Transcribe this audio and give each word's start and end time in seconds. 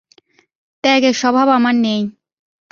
ত্যাগের 0.83 1.15
স্বভাব 1.21 1.47
আমার 1.49 1.75
নেই। 1.75 2.01